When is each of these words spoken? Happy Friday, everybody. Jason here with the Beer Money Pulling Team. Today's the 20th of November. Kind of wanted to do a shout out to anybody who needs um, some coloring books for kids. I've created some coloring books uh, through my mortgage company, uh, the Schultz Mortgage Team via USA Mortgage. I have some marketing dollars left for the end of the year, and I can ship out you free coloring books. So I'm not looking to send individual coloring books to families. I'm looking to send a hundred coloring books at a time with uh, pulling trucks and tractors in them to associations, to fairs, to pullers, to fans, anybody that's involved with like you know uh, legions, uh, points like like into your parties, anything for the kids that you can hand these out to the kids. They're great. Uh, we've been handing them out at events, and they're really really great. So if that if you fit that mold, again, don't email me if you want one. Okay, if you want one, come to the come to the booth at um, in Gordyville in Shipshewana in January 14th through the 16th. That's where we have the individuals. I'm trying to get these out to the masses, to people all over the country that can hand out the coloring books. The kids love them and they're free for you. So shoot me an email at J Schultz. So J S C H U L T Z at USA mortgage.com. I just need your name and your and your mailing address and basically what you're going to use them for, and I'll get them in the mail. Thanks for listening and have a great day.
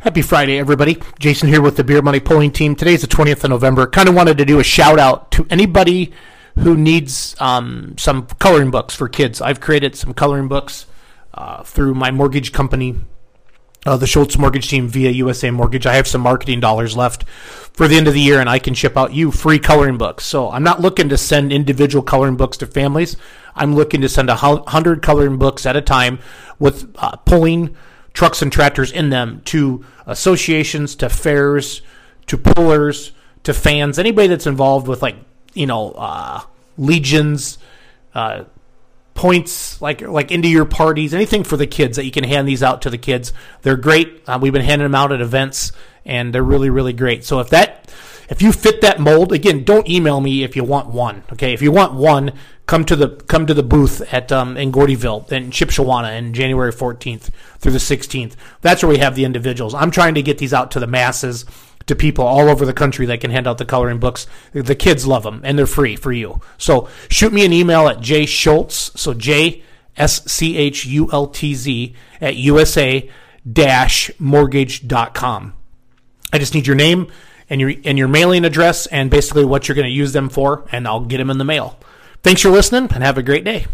Happy 0.00 0.22
Friday, 0.22 0.58
everybody. 0.58 0.96
Jason 1.18 1.46
here 1.46 1.60
with 1.60 1.76
the 1.76 1.84
Beer 1.84 2.00
Money 2.00 2.20
Pulling 2.20 2.52
Team. 2.52 2.74
Today's 2.74 3.02
the 3.02 3.06
20th 3.06 3.44
of 3.44 3.50
November. 3.50 3.86
Kind 3.86 4.08
of 4.08 4.14
wanted 4.14 4.38
to 4.38 4.46
do 4.46 4.58
a 4.58 4.64
shout 4.64 4.98
out 4.98 5.30
to 5.32 5.46
anybody 5.50 6.10
who 6.60 6.74
needs 6.74 7.36
um, 7.38 7.98
some 7.98 8.26
coloring 8.38 8.70
books 8.70 8.94
for 8.96 9.10
kids. 9.10 9.42
I've 9.42 9.60
created 9.60 9.94
some 9.94 10.14
coloring 10.14 10.48
books 10.48 10.86
uh, 11.34 11.64
through 11.64 11.92
my 11.92 12.10
mortgage 12.10 12.50
company, 12.50 12.96
uh, 13.84 13.98
the 13.98 14.06
Schultz 14.06 14.38
Mortgage 14.38 14.70
Team 14.70 14.88
via 14.88 15.10
USA 15.10 15.50
Mortgage. 15.50 15.84
I 15.84 15.96
have 15.96 16.08
some 16.08 16.22
marketing 16.22 16.60
dollars 16.60 16.96
left 16.96 17.24
for 17.28 17.86
the 17.86 17.96
end 17.96 18.08
of 18.08 18.14
the 18.14 18.22
year, 18.22 18.40
and 18.40 18.48
I 18.48 18.58
can 18.58 18.72
ship 18.72 18.96
out 18.96 19.12
you 19.12 19.30
free 19.30 19.58
coloring 19.58 19.98
books. 19.98 20.24
So 20.24 20.50
I'm 20.50 20.62
not 20.62 20.80
looking 20.80 21.10
to 21.10 21.18
send 21.18 21.52
individual 21.52 22.02
coloring 22.02 22.38
books 22.38 22.56
to 22.56 22.66
families. 22.66 23.18
I'm 23.54 23.74
looking 23.74 24.00
to 24.00 24.08
send 24.08 24.30
a 24.30 24.36
hundred 24.36 25.02
coloring 25.02 25.36
books 25.36 25.66
at 25.66 25.76
a 25.76 25.82
time 25.82 26.20
with 26.58 26.90
uh, 26.96 27.16
pulling 27.16 27.76
trucks 28.12 28.42
and 28.42 28.52
tractors 28.52 28.92
in 28.92 29.10
them 29.10 29.42
to 29.46 29.84
associations, 30.06 30.96
to 30.96 31.08
fairs, 31.08 31.82
to 32.26 32.38
pullers, 32.38 33.12
to 33.44 33.54
fans, 33.54 33.98
anybody 33.98 34.28
that's 34.28 34.46
involved 34.46 34.86
with 34.88 35.02
like 35.02 35.16
you 35.54 35.66
know 35.66 35.92
uh, 35.92 36.40
legions, 36.76 37.58
uh, 38.14 38.44
points 39.14 39.80
like 39.82 40.02
like 40.02 40.30
into 40.30 40.48
your 40.48 40.64
parties, 40.64 41.14
anything 41.14 41.44
for 41.44 41.56
the 41.56 41.66
kids 41.66 41.96
that 41.96 42.04
you 42.04 42.10
can 42.10 42.24
hand 42.24 42.46
these 42.46 42.62
out 42.62 42.82
to 42.82 42.90
the 42.90 42.98
kids. 42.98 43.32
They're 43.62 43.76
great. 43.76 44.22
Uh, 44.26 44.38
we've 44.40 44.52
been 44.52 44.62
handing 44.62 44.84
them 44.84 44.94
out 44.94 45.12
at 45.12 45.20
events, 45.20 45.72
and 46.04 46.34
they're 46.34 46.42
really 46.42 46.70
really 46.70 46.92
great. 46.92 47.24
So 47.24 47.40
if 47.40 47.50
that 47.50 47.79
if 48.30 48.40
you 48.40 48.52
fit 48.52 48.80
that 48.80 49.00
mold, 49.00 49.32
again, 49.32 49.64
don't 49.64 49.88
email 49.88 50.20
me 50.20 50.44
if 50.44 50.54
you 50.54 50.64
want 50.64 50.88
one. 50.88 51.24
Okay, 51.32 51.52
if 51.52 51.60
you 51.60 51.72
want 51.72 51.94
one, 51.94 52.32
come 52.66 52.84
to 52.84 52.94
the 52.94 53.08
come 53.08 53.46
to 53.46 53.54
the 53.54 53.62
booth 53.64 54.00
at 54.12 54.30
um, 54.30 54.56
in 54.56 54.70
Gordyville 54.70 55.30
in 55.32 55.50
Shipshewana 55.50 56.16
in 56.16 56.32
January 56.32 56.72
14th 56.72 57.30
through 57.58 57.72
the 57.72 57.78
16th. 57.78 58.34
That's 58.60 58.82
where 58.82 58.90
we 58.90 58.98
have 58.98 59.16
the 59.16 59.24
individuals. 59.24 59.74
I'm 59.74 59.90
trying 59.90 60.14
to 60.14 60.22
get 60.22 60.38
these 60.38 60.54
out 60.54 60.70
to 60.70 60.80
the 60.80 60.86
masses, 60.86 61.44
to 61.86 61.96
people 61.96 62.24
all 62.24 62.48
over 62.48 62.64
the 62.64 62.72
country 62.72 63.04
that 63.06 63.20
can 63.20 63.32
hand 63.32 63.48
out 63.48 63.58
the 63.58 63.64
coloring 63.64 63.98
books. 63.98 64.28
The 64.52 64.76
kids 64.76 65.06
love 65.06 65.24
them 65.24 65.40
and 65.42 65.58
they're 65.58 65.66
free 65.66 65.96
for 65.96 66.12
you. 66.12 66.40
So 66.56 66.88
shoot 67.08 67.32
me 67.32 67.44
an 67.44 67.52
email 67.52 67.88
at 67.88 68.00
J 68.00 68.26
Schultz. 68.26 68.92
So 69.00 69.12
J 69.12 69.64
S 69.96 70.24
C 70.30 70.56
H 70.56 70.86
U 70.86 71.10
L 71.12 71.26
T 71.26 71.54
Z 71.54 71.94
at 72.20 72.36
USA 72.36 73.10
mortgage.com. 74.20 75.54
I 76.32 76.38
just 76.38 76.54
need 76.54 76.68
your 76.68 76.76
name 76.76 77.10
and 77.50 77.60
your 77.60 77.74
and 77.84 77.98
your 77.98 78.08
mailing 78.08 78.44
address 78.44 78.86
and 78.86 79.10
basically 79.10 79.44
what 79.44 79.68
you're 79.68 79.74
going 79.74 79.86
to 79.86 79.92
use 79.92 80.12
them 80.12 80.30
for, 80.30 80.64
and 80.72 80.88
I'll 80.88 81.00
get 81.00 81.18
them 81.18 81.28
in 81.28 81.38
the 81.38 81.44
mail. 81.44 81.78
Thanks 82.22 82.40
for 82.40 82.50
listening 82.50 82.90
and 82.92 83.02
have 83.02 83.18
a 83.18 83.22
great 83.22 83.44
day. 83.44 83.66